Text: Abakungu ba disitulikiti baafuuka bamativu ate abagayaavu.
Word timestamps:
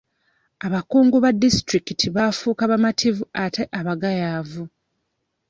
Abakungu 0.65 1.15
ba 1.23 1.31
disitulikiti 1.41 2.05
baafuuka 2.15 2.63
bamativu 2.71 3.23
ate 3.43 3.63
abagayaavu. 3.79 4.63